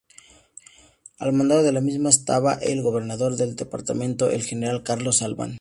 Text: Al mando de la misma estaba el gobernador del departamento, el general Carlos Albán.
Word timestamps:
Al 1.19 1.31
mando 1.31 1.61
de 1.61 1.71
la 1.71 1.79
misma 1.79 2.09
estaba 2.09 2.55
el 2.55 2.81
gobernador 2.81 3.35
del 3.35 3.55
departamento, 3.55 4.31
el 4.31 4.41
general 4.41 4.81
Carlos 4.81 5.21
Albán. 5.21 5.49